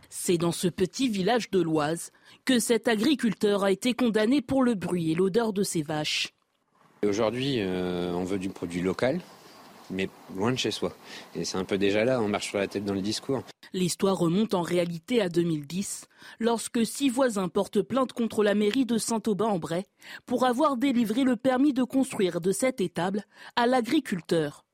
C'est 0.08 0.38
dans 0.38 0.52
ce 0.52 0.68
petit 0.68 1.08
village 1.08 1.50
de 1.50 1.60
l'Oise 1.60 2.12
que 2.44 2.60
cet 2.60 2.86
agriculteur 2.86 3.64
a 3.64 3.72
été 3.72 3.94
condamné 3.94 4.40
pour 4.40 4.62
le 4.62 4.74
bruit 4.74 5.10
et 5.10 5.14
l'odeur 5.16 5.52
de 5.52 5.64
ses 5.64 5.82
vaches. 5.82 6.32
Aujourd'hui, 7.04 7.56
euh, 7.58 8.12
on 8.12 8.22
veut 8.22 8.38
du 8.38 8.48
produit 8.48 8.80
local, 8.80 9.20
mais 9.90 10.08
loin 10.36 10.52
de 10.52 10.56
chez 10.56 10.70
soi. 10.70 10.94
Et 11.34 11.44
c'est 11.44 11.58
un 11.58 11.64
peu 11.64 11.78
déjà 11.78 12.04
là, 12.04 12.20
on 12.20 12.28
marche 12.28 12.48
sur 12.48 12.58
la 12.58 12.66
tête 12.66 12.84
dans 12.84 12.94
le 12.94 13.02
discours. 13.02 13.42
L'histoire 13.72 14.16
remonte 14.16 14.54
en 14.54 14.62
réalité 14.62 15.20
à 15.20 15.28
2010, 15.28 16.06
lorsque 16.38 16.86
six 16.86 17.08
voisins 17.08 17.48
portent 17.48 17.82
plainte 17.82 18.12
contre 18.12 18.44
la 18.44 18.54
mairie 18.54 18.86
de 18.86 18.98
Saint-Aubin-en-Bray 18.98 19.84
pour 20.26 20.44
avoir 20.44 20.76
délivré 20.76 21.24
le 21.24 21.36
permis 21.36 21.72
de 21.72 21.82
construire 21.82 22.40
de 22.40 22.52
cette 22.52 22.80
étable 22.80 23.24
à 23.56 23.66
l'agriculteur. 23.66 24.64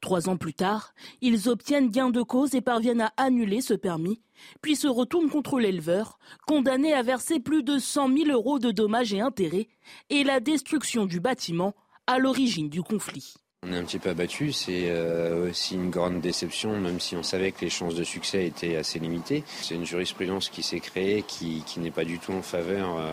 Trois 0.00 0.28
ans 0.28 0.36
plus 0.36 0.54
tard, 0.54 0.92
ils 1.20 1.48
obtiennent 1.48 1.90
gain 1.90 2.10
de 2.10 2.22
cause 2.22 2.54
et 2.54 2.60
parviennent 2.60 3.00
à 3.00 3.12
annuler 3.16 3.60
ce 3.60 3.74
permis, 3.74 4.20
puis 4.60 4.76
se 4.76 4.88
retournent 4.88 5.30
contre 5.30 5.60
l'éleveur, 5.60 6.18
condamné 6.46 6.94
à 6.94 7.02
verser 7.02 7.38
plus 7.38 7.62
de 7.62 7.78
100 7.78 8.16
000 8.16 8.30
euros 8.30 8.58
de 8.58 8.70
dommages 8.70 9.12
et 9.14 9.20
intérêts, 9.20 9.68
et 10.10 10.24
la 10.24 10.40
destruction 10.40 11.06
du 11.06 11.20
bâtiment 11.20 11.74
à 12.06 12.18
l'origine 12.18 12.68
du 12.68 12.82
conflit. 12.82 13.34
On 13.66 13.72
est 13.72 13.76
un 13.76 13.82
petit 13.82 13.98
peu 13.98 14.10
abattu, 14.10 14.52
c'est 14.52 14.84
euh, 14.86 15.50
aussi 15.50 15.74
une 15.74 15.90
grande 15.90 16.20
déception, 16.20 16.78
même 16.78 17.00
si 17.00 17.16
on 17.16 17.24
savait 17.24 17.50
que 17.50 17.62
les 17.62 17.70
chances 17.70 17.96
de 17.96 18.04
succès 18.04 18.46
étaient 18.46 18.76
assez 18.76 19.00
limitées. 19.00 19.42
C'est 19.46 19.74
une 19.74 19.84
jurisprudence 19.84 20.48
qui 20.48 20.62
s'est 20.62 20.78
créée, 20.78 21.24
qui, 21.26 21.64
n'est 21.76 21.90
pas 21.90 22.04
du 22.04 22.20
tout 22.20 22.32
en 22.32 22.40
faveur 22.40 22.96
euh, 22.96 23.12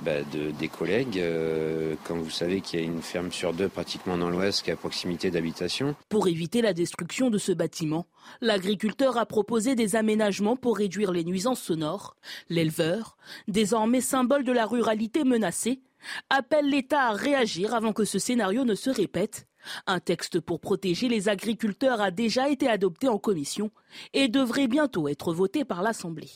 bah, 0.00 0.20
de, 0.32 0.50
des 0.50 0.66
collègues. 0.66 1.20
Euh, 1.20 1.94
comme 2.02 2.20
vous 2.20 2.30
savez 2.30 2.60
qu'il 2.60 2.80
y 2.80 2.82
a 2.82 2.84
une 2.84 3.02
ferme 3.02 3.30
sur 3.30 3.52
deux 3.52 3.68
pratiquement 3.68 4.18
dans 4.18 4.30
l'Ouest 4.30 4.64
qui 4.64 4.70
est 4.70 4.72
à 4.72 4.76
proximité 4.76 5.30
d'habitation. 5.30 5.94
Pour 6.08 6.26
éviter 6.26 6.60
la 6.60 6.72
destruction 6.72 7.30
de 7.30 7.38
ce 7.38 7.52
bâtiment, 7.52 8.08
l'agriculteur 8.40 9.16
a 9.16 9.26
proposé 9.26 9.76
des 9.76 9.94
aménagements 9.94 10.56
pour 10.56 10.76
réduire 10.76 11.12
les 11.12 11.22
nuisances 11.22 11.62
sonores. 11.62 12.16
L'éleveur, 12.48 13.16
désormais 13.46 14.00
symbole 14.00 14.42
de 14.42 14.52
la 14.52 14.66
ruralité 14.66 15.22
menacée, 15.22 15.82
appelle 16.30 16.68
l'État 16.68 17.04
à 17.04 17.12
réagir 17.12 17.74
avant 17.74 17.92
que 17.92 18.04
ce 18.04 18.18
scénario 18.18 18.64
ne 18.64 18.74
se 18.74 18.90
répète 18.90 19.46
un 19.86 20.00
texte 20.00 20.40
pour 20.40 20.60
protéger 20.60 21.08
les 21.08 21.28
agriculteurs 21.28 22.00
a 22.00 22.10
déjà 22.10 22.48
été 22.48 22.68
adopté 22.68 23.08
en 23.08 23.18
commission 23.18 23.70
et 24.12 24.28
devrait 24.28 24.68
bientôt 24.68 25.08
être 25.08 25.32
voté 25.32 25.64
par 25.64 25.82
l'Assemblée. 25.82 26.30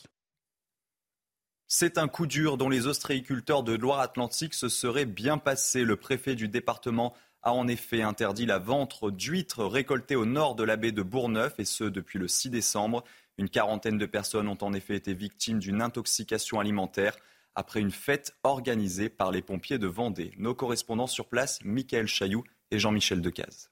C'est 1.68 1.98
un 1.98 2.06
coup 2.06 2.26
dur 2.26 2.56
dont 2.56 2.68
les 2.68 2.86
ostréiculteurs 2.86 3.64
de 3.64 3.74
Loire-Atlantique 3.74 4.54
se 4.54 4.68
seraient 4.68 5.04
bien 5.04 5.36
passés. 5.36 5.82
Le 5.82 5.96
préfet 5.96 6.36
du 6.36 6.46
département 6.46 7.12
a 7.42 7.52
en 7.52 7.66
effet 7.66 8.02
interdit 8.02 8.46
la 8.46 8.58
vente 8.58 9.04
d'huîtres 9.10 9.64
récoltées 9.64 10.16
au 10.16 10.26
nord 10.26 10.54
de 10.54 10.62
la 10.62 10.76
baie 10.76 10.92
de 10.92 11.02
Bourgneuf, 11.02 11.58
et 11.58 11.64
ce 11.64 11.84
depuis 11.84 12.20
le 12.20 12.28
6 12.28 12.50
décembre. 12.50 13.02
Une 13.38 13.48
quarantaine 13.48 13.98
de 13.98 14.06
personnes 14.06 14.48
ont 14.48 14.58
en 14.62 14.72
effet 14.72 14.94
été 14.94 15.12
victimes 15.12 15.58
d'une 15.58 15.82
intoxication 15.82 16.60
alimentaire 16.60 17.16
après 17.56 17.80
une 17.80 17.90
fête 17.90 18.36
organisée 18.44 19.08
par 19.08 19.32
les 19.32 19.42
pompiers 19.42 19.78
de 19.78 19.86
Vendée. 19.86 20.32
Nos 20.38 20.54
correspondants 20.54 21.06
sur 21.06 21.26
place, 21.26 21.58
Michael 21.64 22.06
Chailloux 22.06 22.44
et 22.70 22.78
Jean-Michel 22.78 23.20
Decaze. 23.20 23.70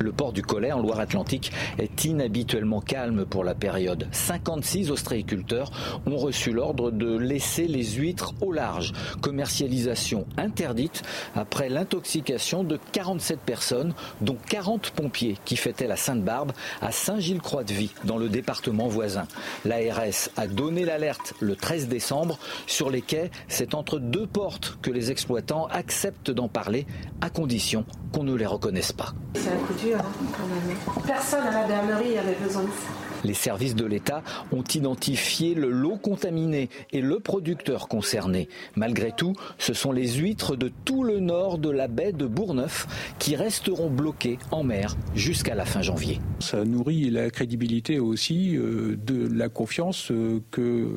Le 0.00 0.12
port 0.12 0.32
du 0.32 0.40
Collet 0.40 0.72
en 0.72 0.80
Loire-Atlantique 0.80 1.52
est 1.78 2.06
inhabituellement 2.06 2.80
calme 2.80 3.26
pour 3.26 3.44
la 3.44 3.54
période. 3.54 4.08
56 4.12 4.90
ostréiculteurs 4.90 5.70
ont 6.06 6.16
reçu 6.16 6.52
l'ordre 6.52 6.90
de 6.90 7.18
laisser 7.18 7.66
les 7.66 7.84
huîtres 7.84 8.32
au 8.40 8.50
large. 8.50 8.94
Commercialisation 9.20 10.26
interdite 10.38 11.02
après 11.36 11.68
l'intoxication 11.68 12.64
de 12.64 12.78
47 12.92 13.40
personnes, 13.40 13.92
dont 14.22 14.38
40 14.48 14.90
pompiers 14.92 15.36
qui 15.44 15.56
fêtaient 15.56 15.86
la 15.86 15.96
Sainte-Barbe 15.96 16.52
à 16.80 16.92
Saint-Gilles-Croix-de-Vie, 16.92 17.90
dans 18.04 18.16
le 18.16 18.30
département 18.30 18.88
voisin. 18.88 19.26
L'ARS 19.66 20.30
a 20.38 20.46
donné 20.46 20.86
l'alerte 20.86 21.34
le 21.40 21.56
13 21.56 21.88
décembre. 21.88 22.38
Sur 22.66 22.88
les 22.88 23.02
quais, 23.02 23.30
c'est 23.48 23.74
entre 23.74 23.98
deux 23.98 24.26
portes 24.26 24.78
que 24.80 24.90
les 24.90 25.10
exploitants 25.10 25.66
acceptent 25.66 26.30
d'en 26.30 26.48
parler, 26.48 26.86
à 27.20 27.28
condition 27.28 27.84
qu'on 28.12 28.24
ne 28.24 28.34
les 28.34 28.46
reconnaisse 28.46 28.92
pas. 28.92 29.12
C'est 29.34 29.50
un 29.50 29.56
coup 29.66 29.74
dur, 29.74 29.98
hein, 29.98 31.00
Personne 31.06 31.46
à 31.46 31.50
la 31.50 31.66
bernerie 31.66 32.18
avait 32.18 32.36
besoin 32.42 32.62
de 32.62 32.68
ça. 32.68 32.99
Les 33.24 33.34
services 33.34 33.74
de 33.74 33.84
l'État 33.84 34.22
ont 34.52 34.64
identifié 34.74 35.54
le 35.54 35.70
lot 35.70 35.96
contaminé 35.96 36.68
et 36.92 37.00
le 37.00 37.20
producteur 37.20 37.88
concerné. 37.88 38.48
Malgré 38.76 39.12
tout, 39.12 39.34
ce 39.58 39.74
sont 39.74 39.92
les 39.92 40.14
huîtres 40.14 40.56
de 40.56 40.70
tout 40.84 41.04
le 41.04 41.20
nord 41.20 41.58
de 41.58 41.70
la 41.70 41.88
baie 41.88 42.12
de 42.12 42.26
Bourgneuf 42.26 42.86
qui 43.18 43.36
resteront 43.36 43.90
bloquées 43.90 44.38
en 44.50 44.62
mer 44.62 44.96
jusqu'à 45.14 45.54
la 45.54 45.64
fin 45.64 45.82
janvier. 45.82 46.20
Ça 46.38 46.64
nourrit 46.64 47.10
la 47.10 47.30
crédibilité 47.30 47.98
aussi 47.98 48.56
euh, 48.56 48.96
de 48.96 49.28
la 49.32 49.48
confiance 49.48 50.10
euh, 50.10 50.40
que 50.50 50.88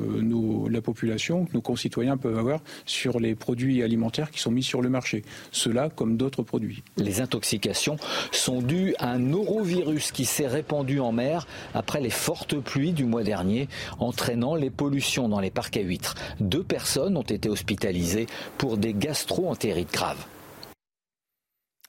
la 0.70 0.80
population, 0.80 1.44
que 1.44 1.52
nos 1.54 1.60
concitoyens 1.60 2.16
peuvent 2.16 2.38
avoir 2.38 2.60
sur 2.86 3.20
les 3.20 3.34
produits 3.34 3.82
alimentaires 3.82 4.30
qui 4.30 4.40
sont 4.40 4.50
mis 4.50 4.62
sur 4.62 4.82
le 4.82 4.88
marché. 4.88 5.22
Cela 5.52 5.90
comme 5.90 6.16
d'autres 6.16 6.42
produits. 6.42 6.82
Les 6.96 7.20
intoxications 7.20 7.96
sont 8.32 8.62
dues 8.62 8.94
à 8.98 9.10
un 9.10 9.18
norovirus 9.18 10.12
qui 10.12 10.24
s'est 10.24 10.46
répandu 10.46 11.00
en 11.00 11.12
mer 11.12 11.46
après 11.74 12.00
les 12.00 12.10
fortes 12.14 12.58
pluies 12.60 12.92
du 12.92 13.04
mois 13.04 13.24
dernier, 13.24 13.68
entraînant 13.98 14.54
les 14.54 14.70
pollutions 14.70 15.28
dans 15.28 15.40
les 15.40 15.50
parcs 15.50 15.76
à 15.76 15.80
huîtres. 15.80 16.14
Deux 16.40 16.64
personnes 16.64 17.16
ont 17.16 17.22
été 17.22 17.48
hospitalisées 17.48 18.26
pour 18.58 18.78
des 18.78 18.94
gastro-entérites 18.94 19.92
graves. 19.92 20.24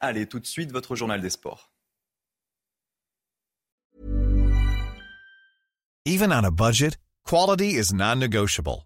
Allez, 0.01 0.27
tout 0.27 0.39
de 0.39 0.45
suite, 0.45 0.71
votre 0.71 0.95
journal 0.95 1.21
des 1.21 1.29
sports. 1.29 1.71
Even 6.07 6.31
on 6.31 6.43
a 6.43 6.51
budget, 6.51 6.97
quality 7.23 7.77
is 7.77 7.91
non-negotiable. 7.93 8.85